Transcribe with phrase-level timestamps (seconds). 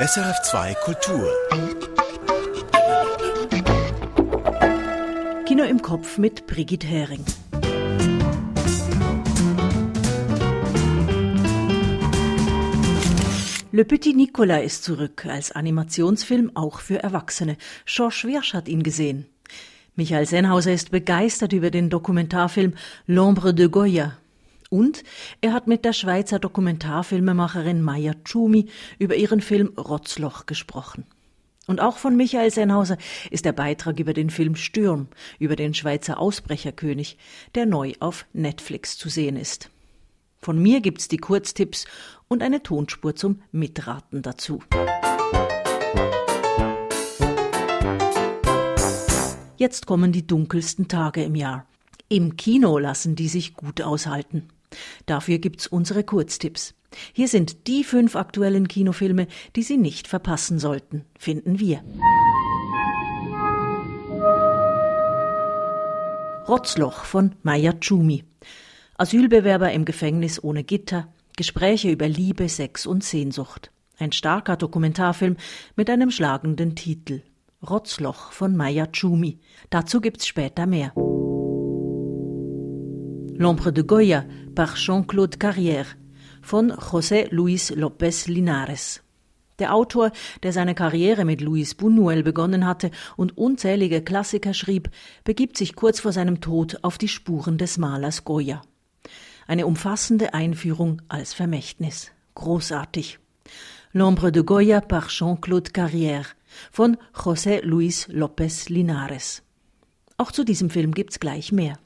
[0.00, 1.30] SRF2 Kultur.
[5.44, 7.22] Kino im Kopf mit Brigitte Hering.
[13.72, 17.58] Le Petit Nicolas ist zurück als Animationsfilm auch für Erwachsene.
[17.84, 19.26] Georges Wirsch hat ihn gesehen.
[19.96, 22.72] Michael Sennhauser ist begeistert über den Dokumentarfilm
[23.06, 24.16] L'ombre de Goya.
[24.70, 25.02] Und
[25.40, 28.66] er hat mit der Schweizer Dokumentarfilmemacherin Maya Tschumi
[28.98, 31.04] über ihren Film Rotzloch gesprochen.
[31.66, 32.96] Und auch von Michael Sennhauser
[33.30, 37.18] ist der Beitrag über den Film Stürm, über den Schweizer Ausbrecherkönig,
[37.54, 39.70] der neu auf Netflix zu sehen ist.
[40.38, 41.84] Von mir gibt's die Kurztipps
[42.28, 44.62] und eine Tonspur zum Mitraten dazu.
[49.56, 51.66] Jetzt kommen die dunkelsten Tage im Jahr.
[52.08, 54.48] Im Kino lassen die sich gut aushalten.
[55.06, 56.74] Dafür gibt's unsere Kurztipps.
[57.12, 61.82] Hier sind die fünf aktuellen Kinofilme, die Sie nicht verpassen sollten, finden wir.
[66.48, 68.24] Rotzloch von Maya Tschumi.
[68.96, 73.70] Asylbewerber im Gefängnis ohne Gitter, Gespräche über Liebe, Sex und Sehnsucht.
[73.98, 75.36] Ein starker Dokumentarfilm
[75.76, 77.22] mit einem schlagenden Titel.
[77.68, 79.38] Rotzloch von Maya Tschumi.
[79.68, 80.92] Dazu gibt's später mehr.
[83.40, 85.96] L'ombre de Goya par Jean-Claude Carrière
[86.42, 89.00] von José Luis López Linares.
[89.58, 90.10] Der Autor,
[90.42, 94.90] der seine Karriere mit Luis Buñuel begonnen hatte und unzählige Klassiker schrieb,
[95.24, 98.60] begibt sich kurz vor seinem Tod auf die Spuren des Malers Goya.
[99.46, 102.12] Eine umfassende Einführung als Vermächtnis.
[102.34, 103.20] Großartig.
[103.94, 106.26] L'ombre de Goya par Jean-Claude Carrière
[106.70, 109.42] von José Luis López Linares.
[110.18, 111.78] Auch zu diesem Film gibt's gleich mehr.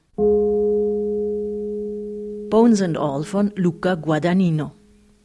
[2.55, 4.71] Bones and All von Luca Guadagnino.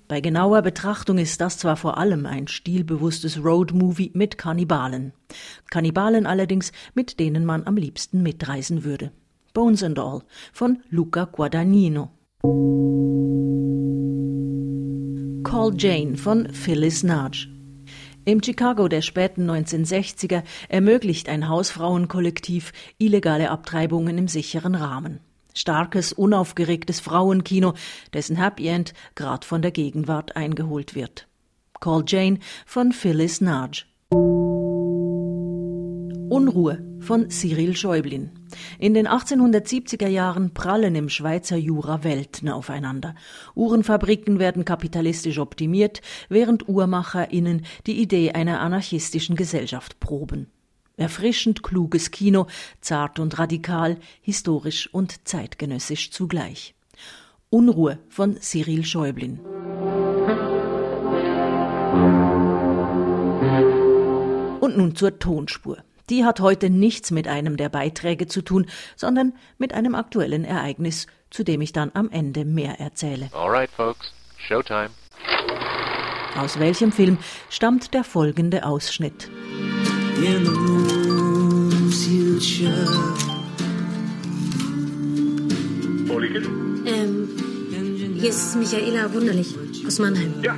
[0.08, 5.14] Bei genauer Betrachtung ist das zwar vor allem ein stilbewusstes Roadmovie mit Kannibalen.
[5.70, 9.12] Kannibalen allerdings, mit denen man am liebsten mitreisen würde.
[9.54, 10.24] Bones and All
[10.54, 12.10] von Luca Guadagnino.
[15.44, 17.48] Call Jane von Phyllis Nudge.
[18.26, 25.20] Im Chicago der späten 1960er ermöglicht ein Hausfrauenkollektiv illegale Abtreibungen im sicheren Rahmen.
[25.60, 27.74] Starkes, unaufgeregtes Frauenkino,
[28.14, 31.28] dessen Happy End grad von der Gegenwart eingeholt wird.
[31.82, 33.84] Call Jane von Phyllis Nudge.
[36.30, 38.32] Unruhe von Cyril Schäublin.
[38.78, 43.14] In den 1870er Jahren prallen im Schweizer Jura Welten aufeinander.
[43.54, 46.00] Uhrenfabriken werden kapitalistisch optimiert,
[46.30, 50.48] während UhrmacherInnen die Idee einer anarchistischen Gesellschaft proben.
[51.00, 52.48] Erfrischend kluges Kino,
[52.82, 56.76] zart und radikal, historisch und zeitgenössisch zugleich.
[57.50, 59.40] Unruhe von Cyril Schäublin.
[64.60, 65.78] Und nun zur Tonspur.
[66.10, 68.66] Die hat heute nichts mit einem der Beiträge zu tun,
[68.98, 73.30] sondern mit einem aktuellen Ereignis, zu dem ich dann am Ende mehr erzähle.
[73.32, 74.90] Alright, folks, Showtime.
[76.38, 77.18] Aus welchem Film
[77.50, 79.30] stammt der folgende Ausschnitt?
[80.24, 80.60] In the.
[86.86, 87.30] Ähm,
[88.20, 90.34] hier ist Michaela Wunderlich aus Mannheim.
[90.44, 90.58] Ja,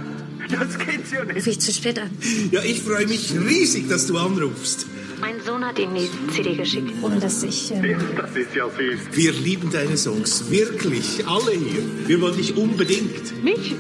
[0.50, 1.38] das geht's ja nicht.
[1.38, 2.10] Rufe ich zu spät an.
[2.52, 4.88] Ja, ich freue mich riesig, dass du anrufst.
[5.20, 6.92] Mein Sohn hat Ihnen die CD geschickt.
[7.04, 7.72] Ohne dass ich...
[7.72, 9.00] Ähm, Das ist ja süß.
[9.16, 11.84] Wir lieben deine Songs, wirklich, alle hier.
[12.08, 13.44] Wir wollen dich unbedingt.
[13.44, 13.76] mich?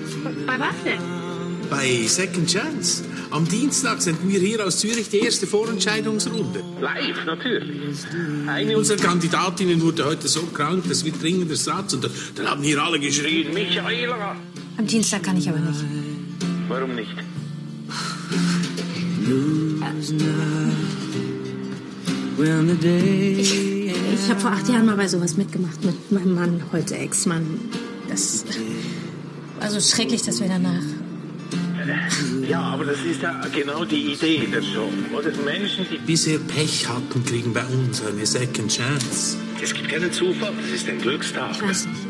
[0.45, 0.99] Bei was denn?
[1.69, 3.03] Bei Second Chance.
[3.31, 6.61] Am Dienstag senden wir hier aus Zürich die erste Vorentscheidungsrunde.
[6.81, 7.97] Live, natürlich.
[8.45, 11.93] Eine unserer Kandidatinnen wurde heute so krank, dass wir dringend Ersatz.
[11.93, 14.35] Und dann haben hier alle geschrien, Michaela.
[14.77, 15.79] Am Dienstag kann ich aber nicht.
[16.67, 17.15] Warum nicht?
[23.39, 27.61] Ich, ich habe vor acht Jahren mal bei sowas mitgemacht mit meinem Mann, heute Ex-Mann.
[28.09, 28.43] Das
[29.59, 30.83] war so schrecklich, dass wir danach...
[32.47, 34.89] Ja, aber das ist ja genau die Idee der Show.
[35.17, 35.97] Oder Menschen, die...
[35.97, 39.37] bisher Pech hatten, kriegen bei uns eine Second Chance.
[39.61, 41.51] Es gibt keinen Zufall, das ist ein Glückstag.
[41.51, 42.01] Ich weiß nicht.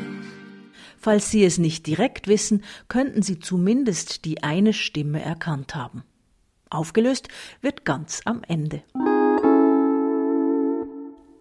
[0.98, 6.04] Falls Sie es nicht direkt wissen, könnten Sie zumindest die eine Stimme erkannt haben.
[6.70, 7.28] Aufgelöst
[7.62, 8.84] wird ganz am Ende.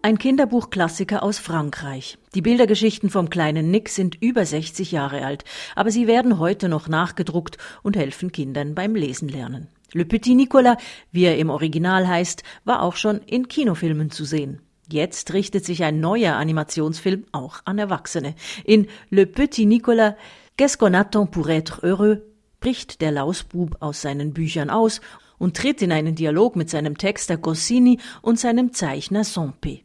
[0.03, 2.17] Ein Kinderbuchklassiker aus Frankreich.
[2.33, 5.45] Die Bildergeschichten vom kleinen Nick sind über 60 Jahre alt,
[5.75, 9.67] aber sie werden heute noch nachgedruckt und helfen Kindern beim Lesen lernen.
[9.93, 10.77] Le Petit Nicolas,
[11.11, 14.63] wie er im Original heißt, war auch schon in Kinofilmen zu sehen.
[14.89, 18.33] Jetzt richtet sich ein neuer Animationsfilm auch an Erwachsene.
[18.65, 20.15] In Le Petit Nicolas,
[20.57, 22.23] Qu'est-ce qu'on attend pour être heureux?
[22.59, 24.99] bricht der Lausbub aus seinen Büchern aus
[25.37, 29.81] und tritt in einen Dialog mit seinem Texter Goscinny und seinem Zeichner Sompe.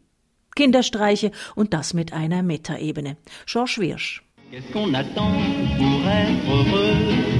[0.56, 3.16] Kinderstreiche und das mit einer Metaebene.
[3.46, 4.22] Georges Wirsch.
[4.50, 5.38] Qu'est-ce qu'on attend
[5.78, 7.36] pour être heureux?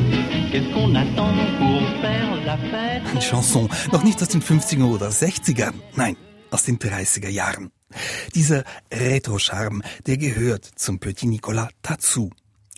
[3.11, 6.17] Eine Chanson, noch nicht aus den 50er oder 60er, nein,
[6.51, 7.73] aus den 30er Jahren.
[8.35, 12.31] Dieser Retro-Charme, der gehört zum Petit Nicolas dazu.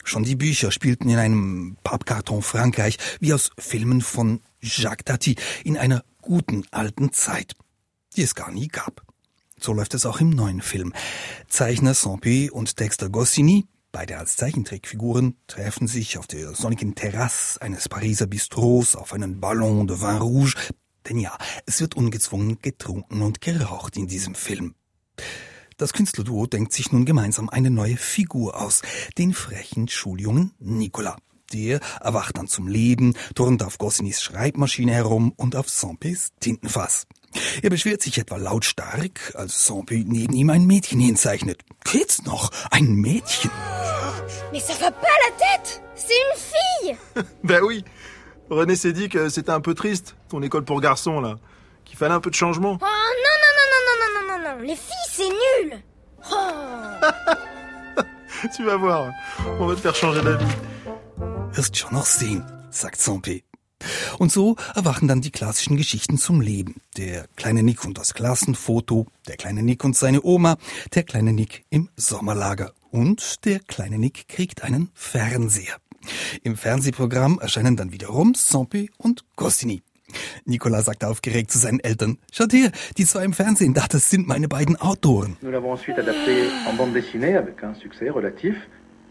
[0.02, 5.76] Schon die Bücher spielten in einem Pappkarton Frankreich wie aus Filmen von Jacques Tati in
[5.76, 7.54] einer guten alten Zeit,
[8.16, 9.07] die es gar nie gab.
[9.60, 10.92] So läuft es auch im neuen Film.
[11.48, 17.88] Zeichner Sampé und Texter Goscinny, beide als Zeichentrickfiguren, treffen sich auf der sonnigen Terrasse eines
[17.88, 20.54] Pariser Bistros auf einen Ballon de Vin Rouge.
[21.08, 24.74] Denn ja, es wird ungezwungen getrunken und geraucht in diesem Film.
[25.76, 28.82] Das Künstlerduo denkt sich nun gemeinsam eine neue Figur aus,
[29.16, 31.16] den frechen Schuljungen Nicolas.
[31.52, 37.06] Der erwacht dann zum Leben, turnt auf Goscinny's Schreibmaschine herum und auf Sampés Tintenfass.
[37.62, 41.58] Er beschwert sich etwa lautstark, als Sampé neben ihm ein Mädchen hinzeichnet.
[41.84, 42.50] Geht's noch?
[42.70, 43.50] Ein Mädchen?
[44.52, 47.84] Mais ça va pas la tête C'est une fille Ben oui
[48.50, 51.36] René s'est dit que c'était un peu triste, ton école pour garçons, là.
[51.84, 52.78] Qu'il fallait un peu de changement.
[52.80, 55.82] Oh non, non, non, non, non, non, non, non Les filles, c'est nul
[56.32, 58.02] oh.
[58.56, 59.10] Tu vas voir,
[59.58, 60.46] on va te faire changer d'avis.
[61.52, 63.44] Wirst schon noch sehen, sagt Sampé.
[64.18, 66.76] Und so erwachen dann die klassischen Geschichten zum Leben.
[66.96, 70.56] Der kleine Nick und das Klassenfoto, der kleine Nick und seine Oma,
[70.94, 75.76] der kleine Nick im Sommerlager und der kleine Nick kriegt einen Fernseher.
[76.42, 79.82] Im Fernsehprogramm erscheinen dann wiederum Sampi und Goscinny.
[80.46, 84.26] Nicolas sagt aufgeregt zu seinen Eltern, schaut her, die zwei im Fernsehen, da, das sind
[84.26, 85.36] meine beiden Autoren.
[85.42, 88.56] Nous l'avons ensuite adapté en bande dessinée avec un succès relatif,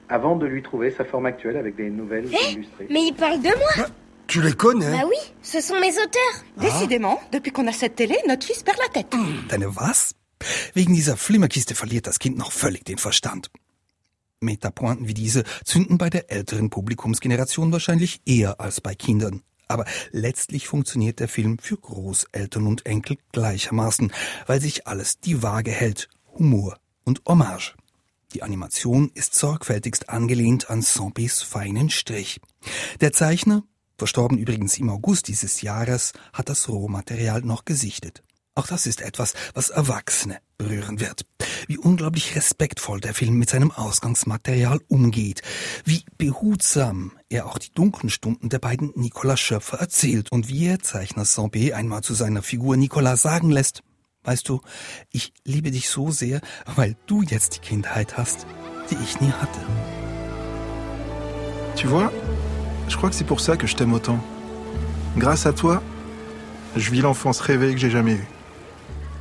[0.07, 2.87] avant de lui trouver sa forme actuelle avec des nouvelles hey, illustrées.
[2.89, 3.87] Mais il parle de moi
[4.27, 6.43] Tu les connais Bah oui, ce sont mes auteurs.
[6.57, 6.61] Ah.
[6.61, 9.15] Décidément, depuis qu'on a cette télé, notre fils perd la tête.
[9.49, 10.13] Deine was?
[10.73, 13.49] Wegen dieser Flimmerkiste verliert das Kind noch völlig den Verstand.
[14.39, 19.41] Metapointen wie diese zünden bei der älteren Publikumsgeneration wahrscheinlich eher als bei Kindern.
[19.67, 24.13] Aber letztlich funktioniert der Film für Großeltern und Enkel gleichermaßen,
[24.45, 26.09] weil sich alles die Waage hält.
[26.37, 27.75] Humor und Hommage.
[28.33, 32.39] Die Animation ist sorgfältigst angelehnt an Sampés feinen Strich.
[33.01, 33.63] Der Zeichner,
[33.97, 38.23] verstorben übrigens im August dieses Jahres, hat das Rohmaterial noch gesichtet.
[38.57, 41.27] Auch das ist etwas, was Erwachsene berühren wird.
[41.67, 45.43] Wie unglaublich respektvoll der Film mit seinem Ausgangsmaterial umgeht.
[45.85, 50.79] Wie behutsam er auch die dunklen Stunden der beiden Nicolas Schöpfer erzählt und wie er
[50.79, 53.83] Zeichner Sampé einmal zu seiner Figur Nicolas sagen lässt,
[54.23, 54.61] weißt du,
[55.11, 58.47] ich liebe dich so sehr, weil du jetzt die Kindheit hast,
[58.89, 59.59] die ich nie hatte.
[61.75, 62.11] Tu vois,
[62.87, 64.19] je crois que c'est pour ça que je t'aime autant.
[65.17, 65.81] Grâce à toi,
[66.75, 68.27] je vis l'enfance rêvée que j'ai jamais eue.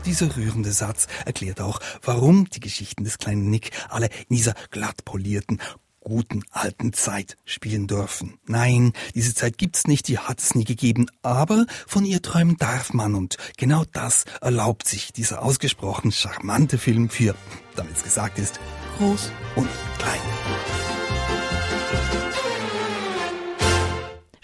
[0.05, 5.05] Dieser rührende Satz erklärt auch, warum die Geschichten des kleinen Nick alle in dieser glatt
[5.05, 5.59] polierten,
[5.99, 8.39] guten alten Zeit spielen dürfen.
[8.47, 12.93] Nein, diese Zeit gibt's nicht, die hat es nie gegeben, aber von ihr träumen darf
[12.93, 17.35] man und genau das erlaubt sich dieser ausgesprochen charmante Film für,
[17.75, 18.61] damit es gesagt ist,
[18.99, 20.76] groß und klein.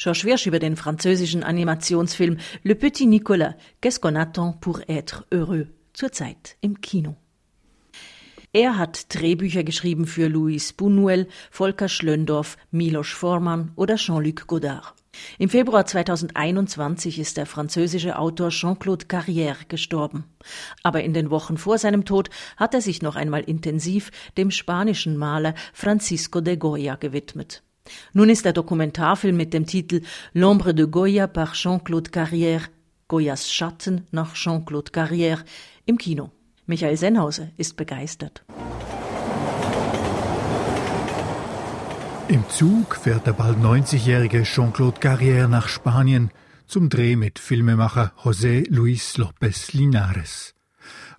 [0.02, 5.68] Georges Wirsch über den französischen Animationsfilm Le Petit Nicolas, Qu'est-ce qu'on attend pour être heureux?
[5.92, 7.14] Zurzeit im Kino.
[8.52, 14.92] Er hat Drehbücher geschrieben für Louis Buñuel, Volker Schlöndorff, Milos Forman oder Jean-Luc Godard.
[15.38, 20.24] Im Februar 2021 ist der französische Autor Jean-Claude Carrière gestorben.
[20.82, 25.16] Aber in den Wochen vor seinem Tod hat er sich noch einmal intensiv dem spanischen
[25.16, 27.62] Maler Francisco de Goya gewidmet.
[28.12, 30.02] Nun ist der Dokumentarfilm mit dem Titel
[30.34, 32.68] L'ombre de Goya par Jean-Claude Carrière,
[33.08, 35.44] Goyas Schatten nach Jean-Claude Carrière
[35.84, 36.30] im Kino.
[36.66, 38.44] Michael Sennhauser ist begeistert.
[42.28, 46.30] Im Zug fährt der bald 90-jährige Jean-Claude Carrière nach Spanien
[46.66, 50.54] zum Dreh mit Filmemacher José Luis López Linares.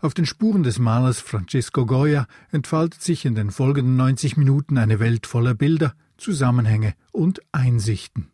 [0.01, 5.00] Auf den Spuren des Malers Francisco Goya entfaltet sich in den folgenden 90 Minuten eine
[5.00, 5.93] Welt voller Bilder,
[6.24, 8.32] Zusammenhänge und Einsichten.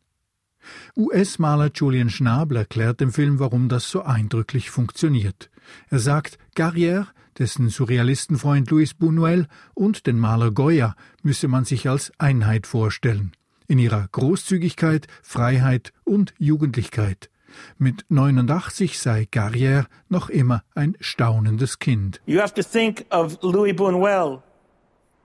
[0.95, 5.49] US-Maler Julian Schnabel erklärt dem Film, warum das so eindrücklich funktioniert.
[5.89, 7.07] Er sagt, Carrière,
[7.39, 13.31] dessen Surrealistenfreund Louis Buñuel und den Maler Goya müsse man sich als Einheit vorstellen.
[13.67, 17.29] In ihrer Großzügigkeit, Freiheit und Jugendlichkeit.
[17.77, 22.21] Mit 89 sei Carrière noch immer ein staunendes Kind.
[22.27, 24.41] You have to think of Louis Buñuel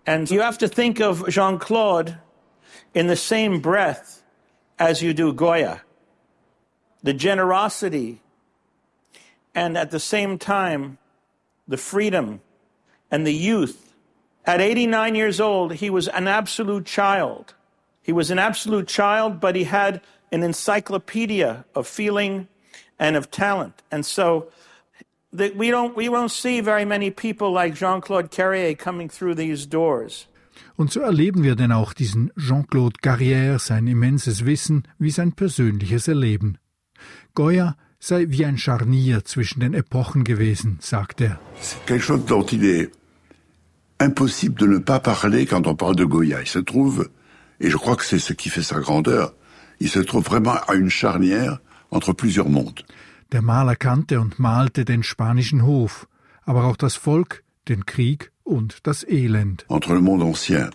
[0.06, 2.18] and you have to think of Jean-Claude
[2.95, 4.23] in the same breath
[4.78, 5.83] as you do Goya.
[7.02, 8.21] The generosity
[9.54, 10.99] and at the same time,
[11.69, 12.40] the freedom
[13.11, 13.95] and the youth.
[14.45, 17.54] At 89 years old, he was an absolute child.
[18.02, 20.02] He was an absolute child, but he had
[20.33, 22.49] an encyclopedia of feeling
[22.99, 23.83] and of talent.
[23.90, 24.49] And so
[25.33, 29.66] that we don't we won't see very many people like Jean-Claude Carrier coming through these
[29.66, 30.26] doors.
[30.76, 36.08] Und so erleben wir denn auch diesen Jean-Claude Carrière, sein immenses Wissen wie sein persönliches
[36.08, 36.58] Erleben.
[37.34, 41.38] Goya sei wie ein Scharnier zwischen den Epochen gewesen, sagt er.
[41.61, 42.90] C'est quelque chose dont il est
[43.99, 46.40] impossible de ne pas parler quand on parle de Goya.
[46.40, 47.08] Il se trouve,
[47.61, 49.34] et je crois que c'est ce qui fait sa grandeur,
[49.80, 52.84] il se trouve vraiment à une charnière entre plusieurs mondes.
[53.32, 56.06] Der Maler kannte und malte den spanischen Hof,
[56.44, 58.30] aber auch das Volk, den Krieg
[59.69, 60.71] Entre le monde ancien,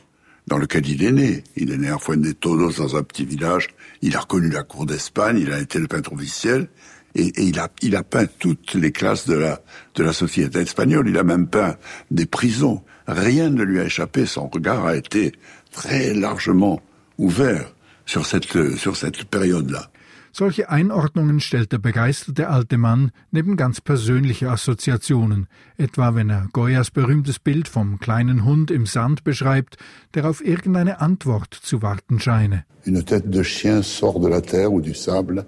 [0.48, 3.26] dans lequel il est né, il est né à Fuente de Todos dans un petit
[3.26, 3.68] village,
[4.02, 6.68] il a reconnu la cour d'Espagne, il a été le peintre officiel,
[7.16, 7.60] et, il,
[7.96, 11.76] a, peint toutes les classes de la, société espagnole, il a même peint
[12.12, 12.84] des prisons.
[13.08, 15.32] Rien ne lui a échappé, son regard a été
[15.72, 16.82] très largement
[17.18, 17.74] ouvert
[18.06, 19.92] sur cette période-là.
[20.32, 26.92] Solche Einordnungen stellt der begeisterte alte Mann neben ganz persönliche Assoziationen, etwa wenn er Goyas
[26.92, 29.78] berühmtes Bild vom kleinen Hund im Sand beschreibt,
[30.14, 32.66] der auf irgendeine Antwort zu warten scheine.
[32.86, 35.46] Une tête de chien sort de la terre ou du sable,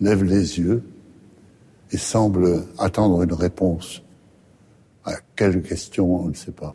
[0.00, 0.82] lève les yeux
[1.90, 4.02] et semble attendre une réponse.
[5.04, 6.74] À quelle question, on ne sait pas.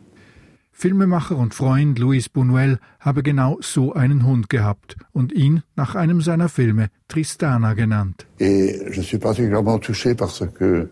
[0.76, 6.20] Filmemacher und Freund Luis Buñuel habe genau so einen Hund gehabt und ihn nach einem
[6.20, 8.26] seiner Filme Tristana genannt.
[8.40, 10.90] Et je suis particulièrement touché parce que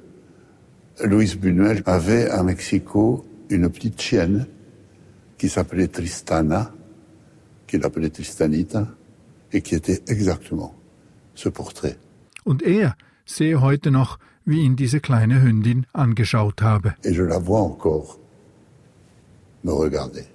[1.03, 4.47] Luis Buñuel avait à Mexico une petite chienne
[5.37, 6.73] qui s'appelait Tristana,
[7.67, 8.87] qu'il appelait Tristanita,
[9.53, 10.75] et qui était exactement
[11.35, 11.97] ce portrait.
[12.45, 16.95] Und er sehe heute noch, wie ihn diese kleine Hündin angeschaut habe.
[17.03, 18.22] Et je la vois encore
[19.65, 20.27] me regarder.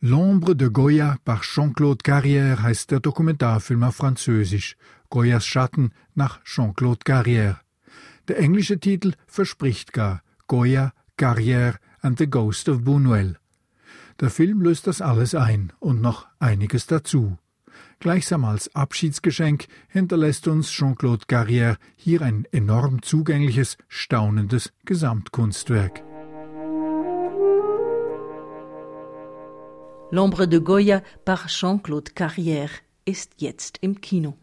[0.00, 4.76] L'ombre de Goya par Jean-Claude Carrière heißt der Dokumentarfilm auf Französisch.
[5.08, 7.56] Goyas Schatten nach Jean-Claude Carrière.
[8.28, 13.36] Der englische Titel verspricht gar Goya, Carrière and the Ghost of Buñuel.
[14.20, 17.38] Der Film löst das alles ein und noch einiges dazu.
[17.98, 26.02] Gleichsam als Abschiedsgeschenk hinterlässt uns Jean-Claude Carrière hier ein enorm zugängliches, staunendes Gesamtkunstwerk.
[30.14, 32.70] L'ombre de Goya par Jean-Claude Carrière
[33.04, 34.34] ist jetzt im Kino.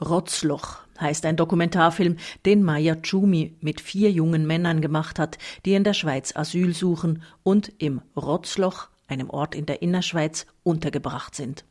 [0.00, 5.82] Rotzloch heißt ein Dokumentarfilm, den Maya Tschumi mit vier jungen Männern gemacht hat, die in
[5.82, 11.64] der Schweiz Asyl suchen und im Rotzloch, einem Ort in der Innerschweiz, untergebracht sind.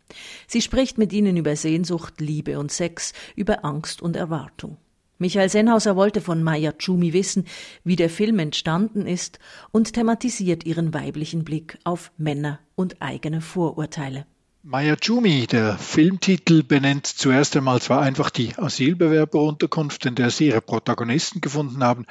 [0.46, 4.76] Sie spricht mit ihnen über Sehnsucht, Liebe und Sex, über Angst und Erwartung.
[5.22, 7.46] Michael Sennhauser wollte von Maya Tschumi wissen,
[7.84, 9.38] wie der Film entstanden ist
[9.72, 14.26] und thematisiert ihren weiblichen Blick auf Männer und eigene Vorurteile.
[14.62, 20.62] Maya Jumi, der Filmtitel, benennt zuerst einmal zwar einfach die Asylbewerberunterkunft, in der sie ihre
[20.62, 22.06] Protagonisten gefunden haben,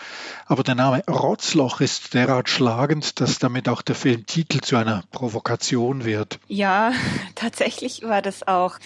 [0.47, 6.05] aber der Name Rotzloch ist derart schlagend, dass damit auch der Filmtitel zu einer Provokation
[6.05, 6.41] wird.
[6.49, 6.93] Ja,
[7.35, 8.79] tatsächlich war das auch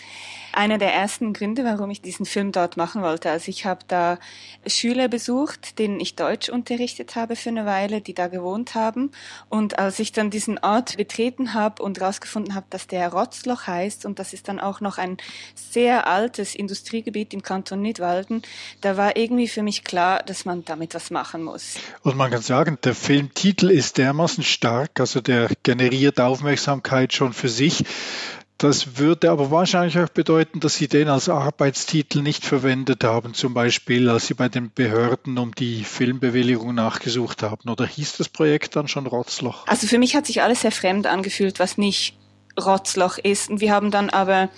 [0.52, 3.30] einer der ersten Gründe, warum ich diesen Film dort machen wollte.
[3.30, 4.18] Also ich habe da
[4.66, 9.10] Schüler besucht, denen ich Deutsch unterrichtet habe für eine Weile, die da gewohnt haben.
[9.48, 14.04] Und als ich dann diesen Ort betreten habe und herausgefunden habe, dass der Rotzloch heißt
[14.06, 15.16] und das ist dann auch noch ein
[15.54, 18.42] sehr altes Industriegebiet im Kanton Nidwalden,
[18.80, 21.76] da war irgendwie für mich klar, dass man damit was machen muss.
[22.02, 27.48] Und man kann sagen, der Filmtitel ist dermaßen stark, also der generiert Aufmerksamkeit schon für
[27.48, 27.84] sich.
[28.62, 33.54] Das würde aber wahrscheinlich auch bedeuten, dass Sie den als Arbeitstitel nicht verwendet haben, zum
[33.54, 37.68] Beispiel als Sie bei den Behörden um die Filmbewilligung nachgesucht haben.
[37.68, 39.66] Oder hieß das Projekt dann schon Rotzloch?
[39.66, 42.14] Also für mich hat sich alles sehr fremd angefühlt, was nicht
[42.60, 43.50] Rotzloch ist.
[43.50, 44.48] Und wir haben dann aber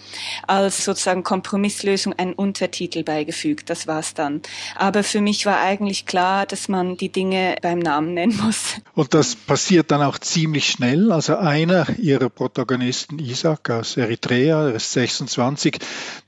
[0.46, 3.70] als sozusagen Kompromisslösung einen Untertitel beigefügt.
[3.70, 4.42] Das war's dann.
[4.74, 8.80] Aber für mich war eigentlich klar, dass man die Dinge beim Namen nennen muss.
[8.94, 11.12] Und das passiert dann auch ziemlich schnell.
[11.12, 15.78] Also einer ihrer Protagonisten, Isaac aus Eritrea, der ist 26,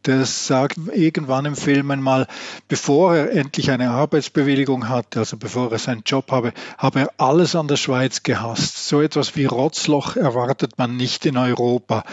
[0.04, 2.26] der sagt irgendwann im Film einmal,
[2.68, 7.56] bevor er endlich eine Arbeitsbewilligung hatte, also bevor er seinen Job habe, habe er alles
[7.56, 8.88] an der Schweiz gehasst.
[8.88, 11.55] So etwas wie Rotzloch erwartet man nicht in Europa.
[11.58, 12.04] Europa.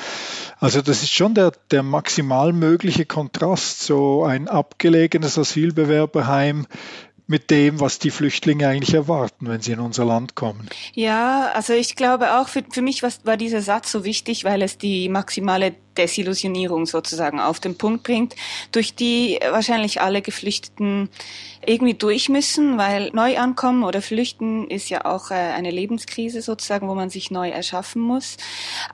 [0.60, 6.68] Also das ist schon der, der maximal mögliche Kontrast, so ein abgelegenes Asylbewerberheim
[7.28, 10.68] mit dem, was die Flüchtlinge eigentlich erwarten, wenn sie in unser Land kommen.
[10.94, 14.62] Ja, also ich glaube auch, für, für mich war, war dieser Satz so wichtig, weil
[14.62, 18.36] es die maximale Desillusionierung sozusagen auf den Punkt bringt,
[18.72, 21.10] durch die wahrscheinlich alle Geflüchteten
[21.66, 26.88] irgendwie durch müssen, weil neu ankommen oder flüchten ist ja auch äh, eine Lebenskrise sozusagen,
[26.88, 28.38] wo man sich neu erschaffen muss.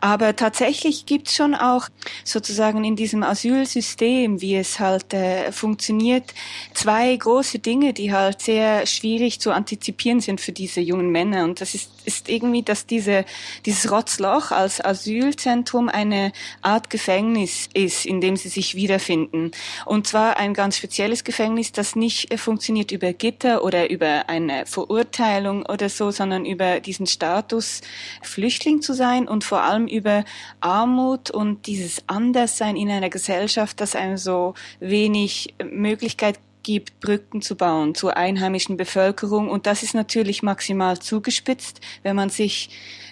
[0.01, 1.89] Aber tatsächlich gibt es schon auch
[2.23, 6.33] sozusagen in diesem Asylsystem, wie es halt äh, funktioniert,
[6.73, 11.43] zwei große Dinge, die halt sehr schwierig zu antizipieren sind für diese jungen Männer.
[11.43, 13.23] Und das ist, ist irgendwie, dass diese,
[13.67, 16.31] dieses Rotzloch als Asylzentrum eine
[16.63, 19.51] Art Gefängnis ist, in dem sie sich wiederfinden.
[19.85, 25.67] Und zwar ein ganz spezielles Gefängnis, das nicht funktioniert über Gitter oder über eine Verurteilung
[25.67, 27.81] oder so, sondern über diesen Status,
[28.23, 30.25] Flüchtling zu sein und vor allem über
[30.61, 37.55] Armut und dieses Anderssein in einer Gesellschaft, das einem so wenig Möglichkeit gibt, Brücken zu
[37.55, 39.49] bauen zur einheimischen Bevölkerung.
[39.49, 42.69] Und das ist natürlich maximal zugespitzt, wenn man sich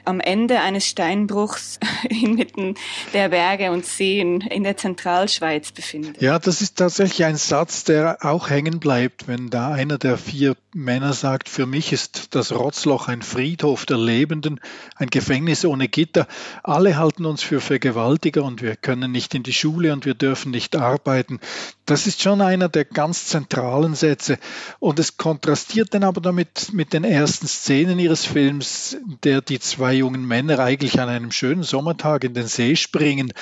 [0.08, 2.76] am Ende eines Steinbruchs inmitten
[3.14, 6.22] der Berge und Seen in der Zentralschweiz befindet.
[6.22, 10.56] Ja, das ist tatsächlich ein Satz, der auch hängen bleibt, wenn da einer der vier
[10.74, 14.62] Männer sagt, für mich ist das Rotzloch ein Friedhof der Lebenden,
[14.96, 16.28] ein Gefängnis ohne Gitter.
[16.64, 20.52] Alle halten uns für Vergewaltiger und wir können nicht in die Schule und wir dürfen
[20.52, 21.40] nicht arbeiten.
[21.86, 24.40] Das ist schon einer der ganz zentralen Sätze.
[24.80, 29.94] Und es kontrastiert dann aber damit mit den ersten Szenen ihres Films, der die zwei
[29.94, 33.34] jungen Männer eigentlich an einem schönen Sommertag in den See springen.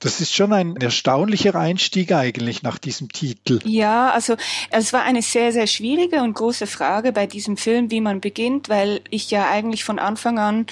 [0.00, 3.60] Das ist schon ein erstaunlicher Einstieg eigentlich nach diesem Titel.
[3.64, 4.36] Ja, also
[4.70, 8.68] es war eine sehr, sehr schwierige und große Frage bei diesem Film, wie man beginnt,
[8.68, 10.66] weil ich ja eigentlich von Anfang an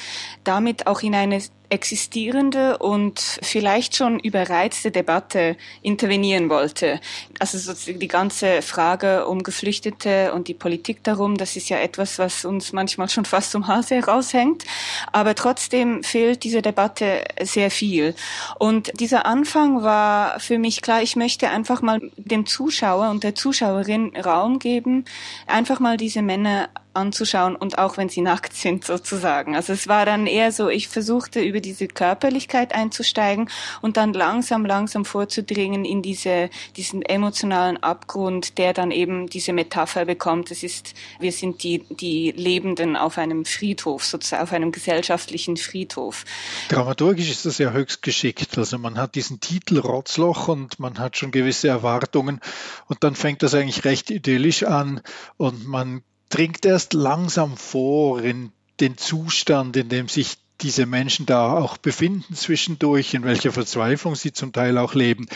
[0.44, 7.00] damit auch in eine existierende und vielleicht schon überreizte Debatte intervenieren wollte.
[7.38, 12.18] Also sozusagen die ganze Frage um Geflüchtete und die Politik darum, das ist ja etwas,
[12.18, 14.64] was uns manchmal schon fast zum Hals heraushängt.
[15.12, 18.14] Aber trotzdem fehlt diese Debatte sehr viel.
[18.58, 23.34] Und dieser Anfang war für mich klar, ich möchte einfach mal dem Zuschauer und der
[23.34, 25.04] Zuschauerin Raum geben,
[25.46, 29.54] einfach mal diese Männer anzuschauen und auch wenn sie nackt sind sozusagen.
[29.54, 33.48] Also es war dann eher so, ich versuchte über diese Körperlichkeit einzusteigen
[33.82, 40.04] und dann langsam, langsam vorzudringen in diese, diesen emotionalen Abgrund, der dann eben diese Metapher
[40.04, 40.50] bekommt.
[40.50, 46.24] Es ist, wir sind die, die Lebenden auf einem Friedhof, sozusagen auf einem gesellschaftlichen Friedhof.
[46.68, 48.56] Dramaturgisch ist das ja höchst geschickt.
[48.58, 52.40] Also man hat diesen Titel Rotzloch und man hat schon gewisse Erwartungen
[52.88, 55.00] und dann fängt das eigentlich recht idyllisch an
[55.36, 61.52] und man dringt erst langsam vor in den Zustand, in dem sich diese Menschen da
[61.52, 65.26] auch befinden zwischendurch, in welcher Verzweiflung sie zum Teil auch leben.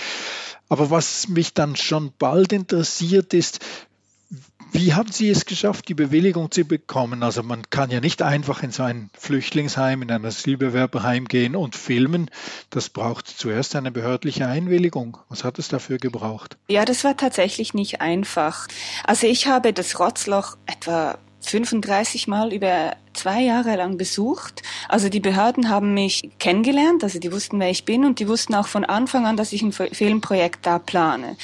[0.68, 3.60] Aber was mich dann schon bald interessiert ist,
[4.72, 7.22] wie haben Sie es geschafft, die Bewilligung zu bekommen?
[7.22, 11.76] Also man kann ja nicht einfach in so ein Flüchtlingsheim, in ein Asylbewerberheim gehen und
[11.76, 12.30] filmen.
[12.70, 15.18] Das braucht zuerst eine behördliche Einwilligung.
[15.28, 16.56] Was hat es dafür gebraucht?
[16.68, 18.68] Ja, das war tatsächlich nicht einfach.
[19.04, 24.62] Also ich habe das Rotzloch etwa 35 Mal über zwei Jahre lang besucht.
[24.88, 28.54] Also die Behörden haben mich kennengelernt, also die wussten, wer ich bin und die wussten
[28.54, 31.36] auch von Anfang an, dass ich ein Filmprojekt da plane.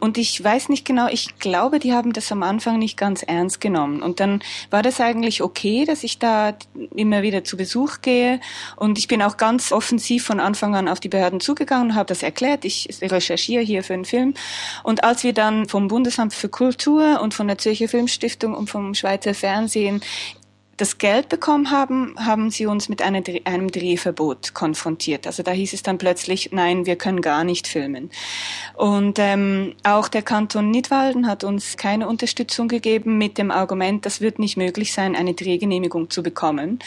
[0.00, 3.60] Und ich weiß nicht genau, ich glaube, die haben das am Anfang nicht ganz ernst
[3.60, 4.02] genommen.
[4.02, 6.54] Und dann war das eigentlich okay, dass ich da
[6.94, 8.40] immer wieder zu Besuch gehe.
[8.76, 12.06] Und ich bin auch ganz offensiv von Anfang an auf die Behörden zugegangen und habe
[12.06, 12.64] das erklärt.
[12.64, 14.34] Ich recherchiere hier für einen Film.
[14.82, 18.94] Und als wir dann vom Bundesamt für Kultur und von der Zürcher Filmstiftung und vom
[18.94, 20.00] Schweizer Fernsehen
[20.80, 23.22] das Geld bekommen haben, haben sie uns mit einem,
[23.70, 25.26] Drehverbot konfrontiert.
[25.26, 28.10] Also da hieß es dann plötzlich, nein, wir können gar nicht filmen.
[28.74, 34.20] Und ähm, auch der Kanton Nidwalden hat uns keine Unterstützung gegeben mit dem Argument, das
[34.22, 36.78] wird nicht möglich sein, eine Drehgenehmigung zu bekommen.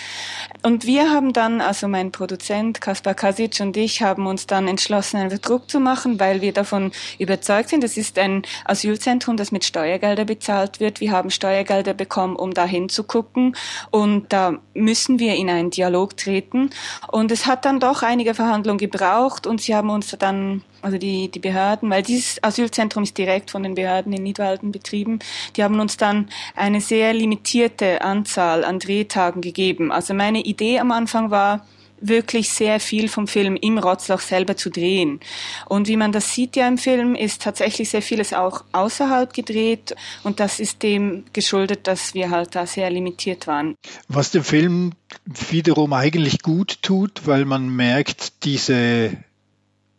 [0.63, 5.17] Und wir haben dann, also mein Produzent Kaspar Kasic und ich, haben uns dann entschlossen,
[5.17, 9.63] einen Druck zu machen, weil wir davon überzeugt sind, es ist ein Asylzentrum, das mit
[9.63, 10.99] Steuergelder bezahlt wird.
[10.99, 13.55] Wir haben Steuergelder bekommen, um dahin zu gucken
[13.91, 16.69] und da müssen wir in einen Dialog treten.
[17.11, 21.29] Und es hat dann doch einige Verhandlungen gebraucht und sie haben uns dann also die,
[21.29, 25.19] die Behörden, weil dieses Asylzentrum ist direkt von den Behörden in Nidwalden betrieben,
[25.55, 29.91] die haben uns dann eine sehr limitierte Anzahl an Drehtagen gegeben.
[29.91, 31.65] Also meine Idee am Anfang war,
[32.07, 35.19] wirklich sehr viel vom Film im Rotzloch selber zu drehen.
[35.67, 39.95] Und wie man das sieht ja im Film, ist tatsächlich sehr vieles auch außerhalb gedreht
[40.23, 43.75] und das ist dem geschuldet, dass wir halt da sehr limitiert waren.
[44.07, 44.91] Was dem Film
[45.25, 49.17] wiederum eigentlich gut tut, weil man merkt, diese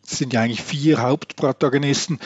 [0.02, 2.18] sind ja eigentlich vier Hauptprotagonisten,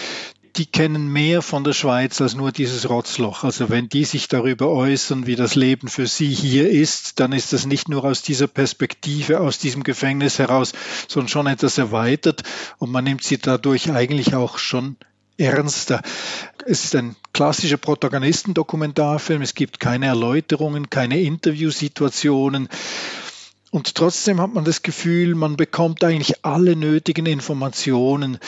[0.59, 3.45] die kennen mehr von der Schweiz als nur dieses Rotzloch.
[3.45, 7.53] Also wenn die sich darüber äußern, wie das Leben für sie hier ist, dann ist
[7.53, 10.73] das nicht nur aus dieser Perspektive, aus diesem Gefängnis heraus,
[11.07, 12.43] sondern schon etwas erweitert
[12.79, 14.97] und man nimmt sie dadurch eigentlich auch schon
[15.37, 16.03] ernster.
[16.67, 19.43] Es ist ein klassischer Protagonistendokumentarfilm.
[19.43, 22.69] Es gibt keine Erläuterungen, keine Interviewsituationen.
[23.71, 28.39] Und trotzdem hat man das Gefühl, man bekommt eigentlich alle nötigen Informationen.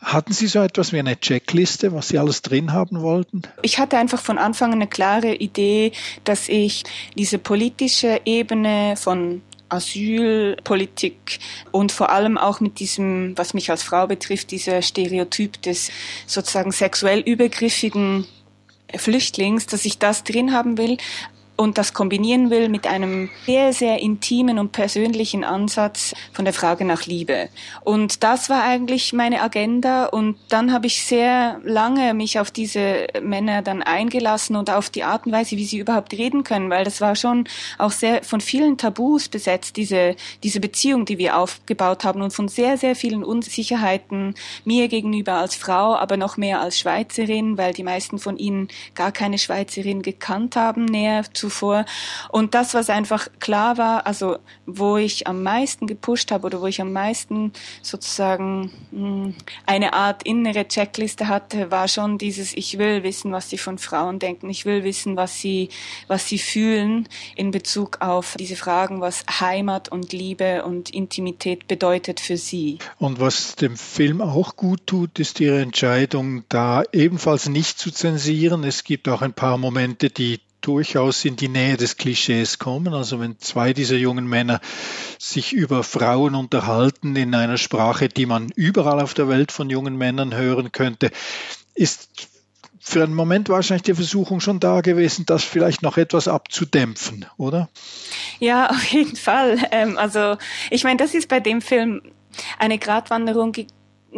[0.00, 3.42] Hatten Sie so etwas wie eine Checkliste, was Sie alles drin haben wollten?
[3.62, 5.92] Ich hatte einfach von Anfang eine klare Idee,
[6.24, 6.84] dass ich
[7.16, 11.40] diese politische Ebene von Asylpolitik
[11.72, 15.90] und vor allem auch mit diesem, was mich als Frau betrifft, dieser Stereotyp des
[16.26, 18.26] sozusagen sexuell übergriffigen
[18.94, 20.98] Flüchtlings, dass ich das drin haben will,
[21.56, 26.84] und das kombinieren will mit einem sehr, sehr intimen und persönlichen Ansatz von der Frage
[26.84, 27.48] nach Liebe.
[27.82, 33.06] Und das war eigentlich meine Agenda und dann habe ich sehr lange mich auf diese
[33.22, 36.84] Männer dann eingelassen und auf die Art und Weise, wie sie überhaupt reden können, weil
[36.84, 37.44] das war schon
[37.78, 42.48] auch sehr von vielen Tabus besetzt, diese, diese Beziehung, die wir aufgebaut haben und von
[42.48, 47.82] sehr, sehr vielen Unsicherheiten mir gegenüber als Frau, aber noch mehr als Schweizerin, weil die
[47.82, 51.84] meisten von ihnen gar keine Schweizerin gekannt haben, näher zu zuvor.
[52.30, 56.66] Und das, was einfach klar war, also wo ich am meisten gepusht habe oder wo
[56.66, 63.04] ich am meisten sozusagen hm, eine Art innere Checkliste hatte, war schon dieses, ich will
[63.04, 65.68] wissen, was sie von Frauen denken, ich will wissen, was sie,
[66.08, 72.18] was sie fühlen in Bezug auf diese Fragen, was Heimat und Liebe und Intimität bedeutet
[72.18, 72.78] für sie.
[72.98, 78.64] Und was dem Film auch gut tut, ist ihre Entscheidung, da ebenfalls nicht zu zensieren.
[78.64, 82.94] Es gibt auch ein paar Momente, die durchaus in die Nähe des Klischees kommen.
[82.94, 84.60] Also wenn zwei dieser jungen Männer
[85.18, 89.96] sich über Frauen unterhalten in einer Sprache, die man überall auf der Welt von jungen
[89.96, 91.10] Männern hören könnte,
[91.74, 92.08] ist
[92.80, 97.68] für einen Moment wahrscheinlich die Versuchung schon da gewesen, das vielleicht noch etwas abzudämpfen, oder?
[98.38, 99.58] Ja, auf jeden Fall.
[99.72, 100.36] Ähm, also
[100.70, 102.02] ich meine, das ist bei dem Film
[102.58, 103.56] eine Gratwanderung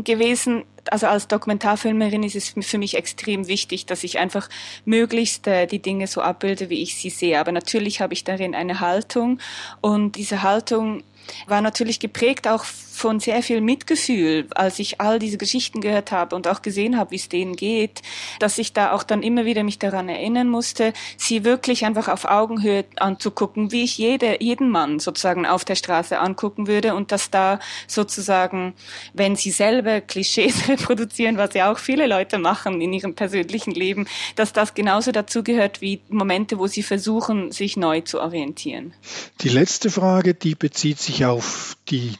[0.05, 0.65] gewesen.
[0.91, 4.49] Also als Dokumentarfilmerin ist es für mich extrem wichtig, dass ich einfach
[4.85, 7.39] möglichst äh, die Dinge so abbilde, wie ich sie sehe.
[7.39, 9.39] Aber natürlich habe ich darin eine Haltung
[9.81, 11.03] und diese Haltung
[11.47, 12.65] war natürlich geprägt auch
[12.99, 17.13] von sehr viel Mitgefühl, als ich all diese Geschichten gehört habe und auch gesehen habe,
[17.13, 18.03] wie es denen geht,
[18.41, 22.25] dass ich da auch dann immer wieder mich daran erinnern musste, sie wirklich einfach auf
[22.25, 27.31] Augenhöhe anzugucken, wie ich jede, jeden Mann sozusagen auf der Straße angucken würde und dass
[27.31, 28.75] da sozusagen,
[29.15, 34.07] wenn sie selber Klischees reproduzieren, was ja auch viele Leute machen in ihrem persönlichen Leben,
[34.35, 38.93] dass das genauso dazugehört wie Momente, wo sie versuchen, sich neu zu orientieren.
[39.41, 42.15] Die letzte Frage, die bezieht sich auf die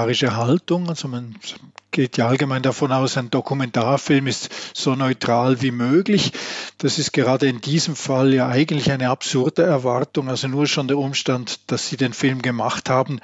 [0.00, 0.88] dokumentarische Haltung.
[0.88, 1.34] Also man
[1.90, 6.32] geht ja allgemein davon aus, ein Dokumentarfilm ist so neutral wie möglich.
[6.78, 10.28] Das ist gerade in diesem Fall ja eigentlich eine absurde Erwartung.
[10.28, 13.20] Also nur schon der Umstand, dass Sie den Film gemacht haben,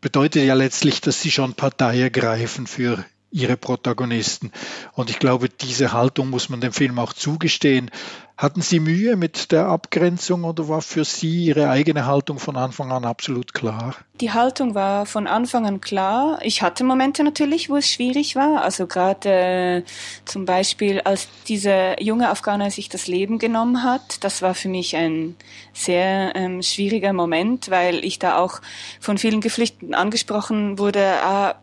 [0.00, 4.52] bedeutet ja letztlich, dass Sie schon Partei ergreifen für ihre Protagonisten.
[4.92, 7.90] Und ich glaube, diese Haltung muss man dem Film auch zugestehen.
[8.36, 12.90] Hatten Sie Mühe mit der Abgrenzung oder war für Sie Ihre eigene Haltung von Anfang
[12.90, 13.94] an absolut klar?
[14.20, 16.40] Die Haltung war von Anfang an klar.
[16.42, 18.62] Ich hatte Momente natürlich, wo es schwierig war.
[18.62, 19.82] Also gerade äh,
[20.24, 24.96] zum Beispiel, als dieser junge Afghaner sich das Leben genommen hat, das war für mich
[24.96, 25.36] ein
[25.72, 28.60] sehr ähm, schwieriger Moment, weil ich da auch
[28.98, 31.54] von vielen Geflüchteten angesprochen wurde, ah,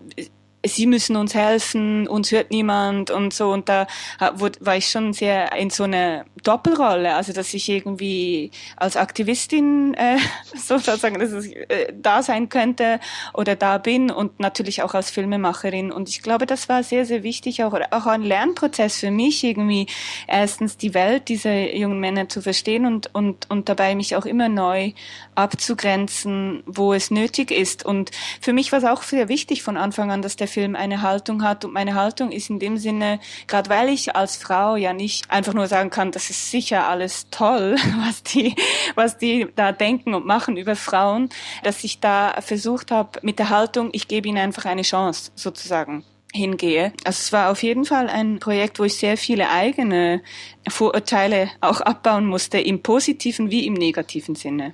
[0.65, 3.51] sie müssen uns helfen, uns hört niemand und so.
[3.51, 3.87] Und da
[4.19, 10.17] war ich schon sehr in so einer Doppelrolle, also dass ich irgendwie als Aktivistin äh,
[10.55, 12.99] sozusagen dass ich, äh, da sein könnte
[13.33, 15.91] oder da bin und natürlich auch als Filmemacherin.
[15.91, 19.87] Und ich glaube, das war sehr, sehr wichtig, auch, auch ein Lernprozess für mich, irgendwie
[20.27, 24.49] erstens die Welt dieser jungen Männer zu verstehen und, und, und dabei mich auch immer
[24.49, 24.93] neu
[25.35, 27.85] abzugrenzen, wo es nötig ist.
[27.85, 31.01] Und für mich war es auch sehr wichtig von Anfang an, dass der Film eine
[31.01, 31.65] Haltung hat.
[31.65, 35.53] Und meine Haltung ist in dem Sinne, gerade weil ich als Frau ja nicht einfach
[35.53, 38.55] nur sagen kann, das ist sicher alles toll, was die,
[38.95, 41.29] was die da denken und machen über Frauen,
[41.63, 46.03] dass ich da versucht habe mit der Haltung, ich gebe ihnen einfach eine Chance sozusagen
[46.33, 46.93] hingehe.
[47.03, 50.21] Also es war auf jeden Fall ein Projekt, wo ich sehr viele eigene
[50.67, 54.73] Vorurteile auch abbauen musste, im positiven wie im negativen Sinne.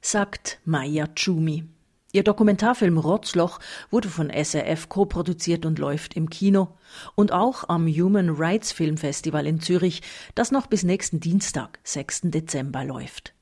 [0.00, 1.64] Sagt Maya Chumi.
[2.16, 3.58] Ihr Dokumentarfilm Rotzloch
[3.90, 6.68] wurde von SRF co-produziert und läuft im Kino
[7.14, 10.00] und auch am Human Rights Film Festival in Zürich,
[10.34, 12.22] das noch bis nächsten Dienstag, 6.
[12.30, 13.34] Dezember läuft.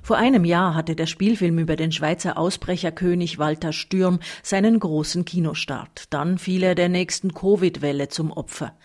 [0.00, 6.04] Vor einem Jahr hatte der Spielfilm über den Schweizer Ausbrecherkönig Walter Stürm seinen großen Kinostart.
[6.10, 8.76] Dann fiel er der nächsten Covid-Welle zum Opfer.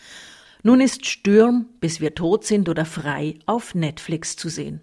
[0.64, 4.82] Nun ist Stürm, bis wir tot sind oder frei, auf Netflix zu sehen.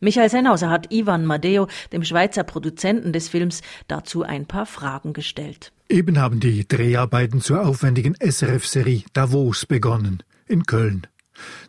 [0.00, 5.72] Michael Sennhauser hat Ivan Madeo, dem Schweizer Produzenten des Films, dazu ein paar Fragen gestellt.
[5.88, 11.06] Eben haben die Dreharbeiten zur aufwendigen SRF-Serie Davos begonnen, in Köln.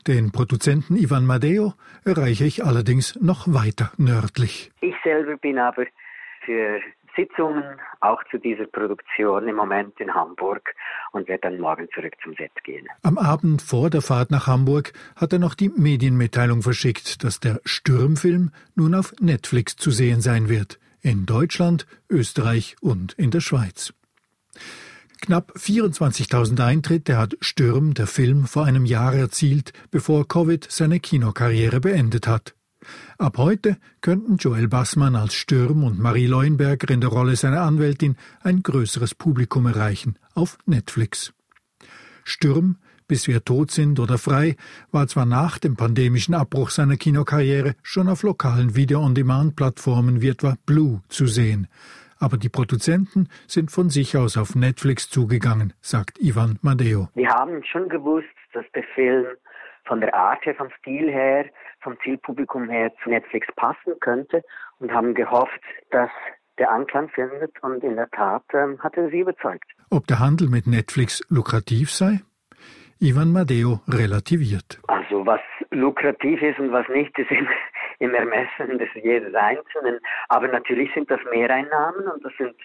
[0.07, 4.71] Den Produzenten Ivan Madeo erreiche ich allerdings noch weiter nördlich.
[4.81, 5.85] Ich selber bin aber
[6.45, 6.79] für
[7.15, 7.63] Sitzungen
[8.01, 10.73] auch zu dieser Produktion im Moment in Hamburg
[11.11, 12.87] und werde dann morgen zurück zum Set gehen.
[13.03, 17.61] Am Abend vor der Fahrt nach Hamburg hat er noch die Medienmitteilung verschickt, dass der
[17.65, 20.79] Stürmfilm nun auf Netflix zu sehen sein wird.
[21.01, 23.93] In Deutschland, Österreich und in der Schweiz.
[25.21, 31.79] Knapp 24.000 Eintritte hat Stürm, der Film, vor einem Jahr erzielt, bevor Covid seine Kinokarriere
[31.79, 32.53] beendet hat.
[33.17, 38.17] Ab heute könnten Joel Bassmann als Stürm und Marie Leuenberger in der Rolle seiner Anwältin
[38.41, 41.33] ein größeres Publikum erreichen auf Netflix.
[42.23, 44.55] Stürm, bis wir tot sind oder frei,
[44.91, 51.01] war zwar nach dem pandemischen Abbruch seiner Kinokarriere schon auf lokalen Video-on-Demand-Plattformen wie etwa Blue
[51.09, 51.67] zu sehen.
[52.17, 57.09] Aber die Produzenten sind von sich aus auf Netflix zugegangen, sagt Ivan Madeo.
[57.13, 59.25] Wir haben schon gewusst, dass der Film
[59.85, 61.45] von der Art her, vom Stil her,
[61.81, 64.43] vom Zielpublikum her zu Netflix passen könnte
[64.79, 66.09] und haben gehofft, dass
[66.57, 69.65] der Anklang findet und in der Tat ähm, hat er sie überzeugt.
[69.89, 72.21] Ob der Handel mit Netflix lukrativ sei?
[72.99, 74.79] Ivan Madeo relativiert.
[74.87, 77.47] Also was lukrativ ist und was nicht, ist im,
[77.99, 79.99] im Ermessen des jedes Einzelnen.
[80.29, 82.55] Aber natürlich sind das Mehreinnahmen und das sind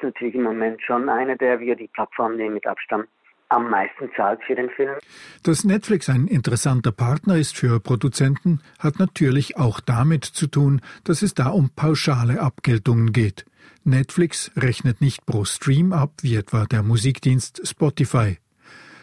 [0.00, 3.08] natürlich im Moment schon eine der wir die Plattform nehmen mit Abstand
[3.50, 4.96] am meisten zahlt für den Film.
[5.42, 11.22] Dass Netflix ein interessanter Partner ist für Produzenten, hat natürlich auch damit zu tun, dass
[11.22, 13.44] es da um pauschale Abgeltungen geht.
[13.84, 18.38] Netflix rechnet nicht pro Stream ab, wie etwa der Musikdienst Spotify.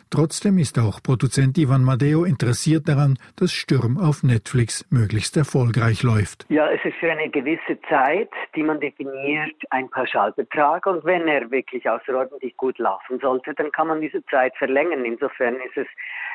[0.09, 6.45] Trotzdem ist auch Produzent Ivan Madeo interessiert daran, dass Sturm auf Netflix möglichst erfolgreich läuft.
[6.49, 10.85] Ja, es ist für eine gewisse Zeit, die man definiert, ein Pauschalbetrag.
[10.85, 15.03] Und wenn er wirklich außerordentlich gut laufen sollte, dann kann man diese Zeit verlängern.
[15.05, 15.87] Insofern ist es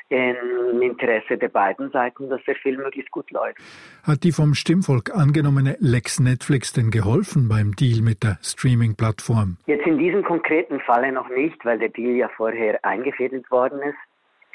[0.08, 3.58] im Interesse der beiden Seiten, dass der Film möglichst gut läuft.
[4.02, 9.56] Hat die vom Stimmvolk angenommene Lex Netflix denn geholfen beim Deal mit der Streaming-Plattform?
[9.66, 13.98] Jetzt in diesem konkreten Falle noch nicht, weil der Deal ja vorher eingefädelt worden ist.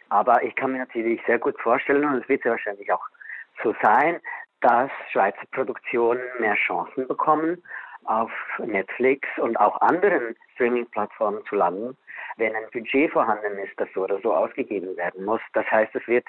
[0.10, 3.06] Aber ich kann mir natürlich sehr gut vorstellen, und es wird ja wahrscheinlich auch
[3.64, 4.20] so sein,
[4.62, 7.64] dass Schweizer Produktionen mehr Chancen bekommen,
[8.06, 11.98] auf Netflix und auch anderen Streaming-Plattformen zu landen,
[12.38, 15.42] wenn ein Budget vorhanden ist, das so oder so ausgegeben werden muss.
[15.54, 16.26] Das heißt, es wird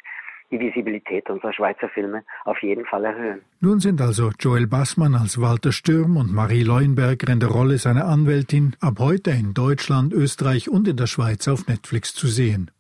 [0.50, 3.40] die Visibilität unserer Schweizer Filme auf jeden Fall erhöhen.
[3.60, 8.06] Nun sind also Joel Bassmann als Walter Stürm und Marie Leuenberger in der Rolle seiner
[8.06, 12.70] Anwältin ab heute in Deutschland, Österreich und in der Schweiz auf Netflix zu sehen.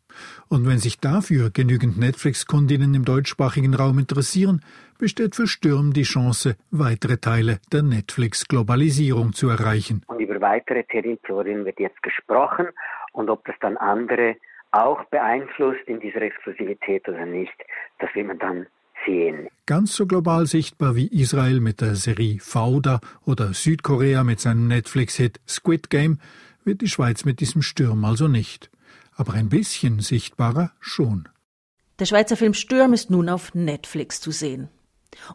[0.48, 4.62] Und wenn sich dafür genügend Netflix-Kundinnen im deutschsprachigen Raum interessieren,
[4.98, 10.02] besteht für Stürm die Chance, weitere Teile der Netflix-Globalisierung zu erreichen.
[10.06, 12.68] Und über weitere Territorien wird jetzt gesprochen
[13.12, 14.36] und ob das dann andere
[14.72, 17.54] auch beeinflusst in dieser Exklusivität oder nicht,
[17.98, 18.66] das will man dann
[19.06, 19.48] sehen.
[19.66, 25.40] Ganz so global sichtbar wie Israel mit der Serie Fauda oder Südkorea mit seinem Netflix-Hit
[25.46, 26.18] Squid Game
[26.64, 28.70] wird die Schweiz mit diesem Sturm also nicht.
[29.14, 31.28] Aber ein bisschen sichtbarer schon.
[31.98, 34.68] Der Schweizer Film Stürm ist nun auf Netflix zu sehen.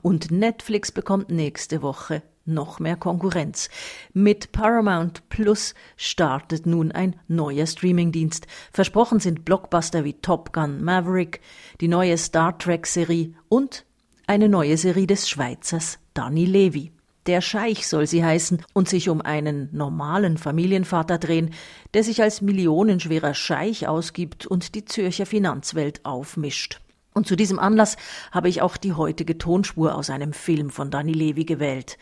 [0.01, 3.69] Und Netflix bekommt nächste Woche noch mehr Konkurrenz.
[4.13, 8.47] Mit Paramount Plus startet nun ein neuer Streamingdienst.
[8.71, 11.41] Versprochen sind Blockbuster wie Top Gun Maverick,
[11.81, 13.85] die neue Star Trek Serie und
[14.27, 16.91] eine neue Serie des Schweizers Danny Levy.
[17.25, 21.51] Der Scheich soll sie heißen und sich um einen normalen Familienvater drehen,
[21.93, 26.81] der sich als millionenschwerer Scheich ausgibt und die Zürcher Finanzwelt aufmischt.
[27.13, 27.95] Und zu diesem Anlass
[28.31, 31.97] habe ich auch die heutige Tonspur aus einem Film von Danny Levy gewählt.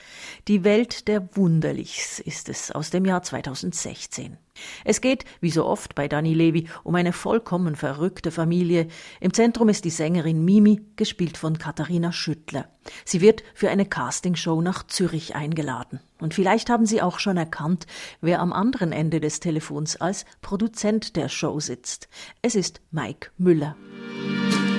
[0.48, 4.38] Die Welt der Wunderlichs ist es aus dem Jahr 2016.
[4.86, 8.88] Es geht, wie so oft bei Danny Levy, um eine vollkommen verrückte Familie.
[9.20, 12.68] Im Zentrum ist die Sängerin Mimi, gespielt von Katharina Schüttler.
[13.06, 16.00] Sie wird für eine Castingshow nach Zürich eingeladen.
[16.20, 17.88] Und vielleicht haben Sie auch schon erkannt,
[18.22, 22.08] wer am anderen Ende des Telefons als Produzent der Show sitzt.
[22.42, 23.76] Es ist Mike Müller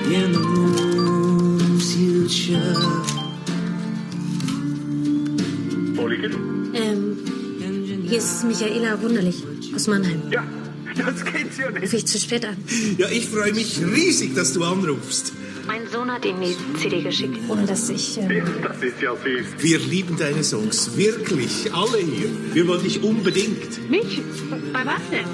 [0.05, 2.27] in the rooms you
[6.75, 7.17] Ähm,
[8.07, 9.43] hier ist Michaela Wunderlich
[9.75, 10.21] aus Mannheim.
[10.31, 10.43] Ja,
[10.97, 11.83] das kennt sie ja nicht.
[11.83, 12.57] Ruf ich zu spät an?
[12.97, 15.33] Ja, ich freue mich riesig, dass du anrufst.
[15.65, 17.37] Mein Sohn hat Ihnen die CD geschickt.
[17.47, 18.17] Ohne dass ich.
[18.17, 19.63] Äh das ist ja süß.
[19.63, 20.97] Wir lieben deine Songs.
[20.97, 21.73] Wirklich.
[21.73, 22.29] Alle hier.
[22.53, 23.89] Wir wollen dich unbedingt.
[23.89, 24.21] Mich?
[24.73, 25.25] Bei was denn?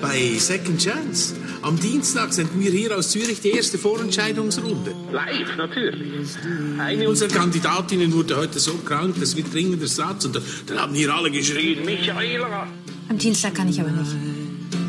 [0.00, 1.34] Bei Second Chance.
[1.68, 4.94] Am Dienstag senden wir hier aus Zürich die erste Vorentscheidungsrunde.
[5.12, 6.30] Live, natürlich.
[6.78, 10.24] Eine unserer Kandidatinnen wurde heute so krank, dass wir dringend Ersatz.
[10.24, 12.68] Und dann haben hier alle geschrien, Michaela.
[13.10, 14.16] Am Dienstag kann ich aber nicht.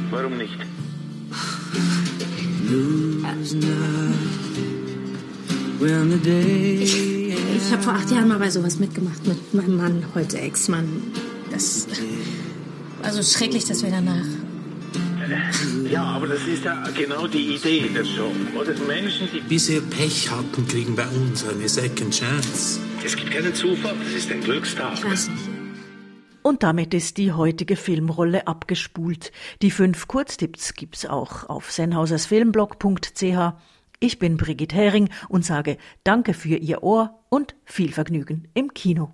[0.10, 0.58] Warum nicht?
[6.82, 10.88] Ich, ich habe vor acht Jahren mal bei sowas mitgemacht mit meinem Mann, heute Ex-Mann.
[11.52, 11.88] Das.
[13.04, 14.24] Also schrecklich, dass wir danach
[15.90, 18.32] ja, aber das ist ja genau die Idee der Show.
[18.56, 22.80] Oder Menschen, die bisher Pech hatten, kriegen bei uns eine Second Chance.
[23.04, 24.94] Es gibt keinen Zufall, das ist ein Glückstag.
[24.96, 25.60] Ich weiß nicht.
[26.42, 29.32] Und damit ist die heutige Filmrolle abgespult.
[29.62, 33.54] Die fünf Kurztipps gibt's auch auf sennhausersfilmblog.ch.
[34.00, 39.14] Ich bin Brigitte Hering und sage Danke für Ihr Ohr und viel Vergnügen im Kino.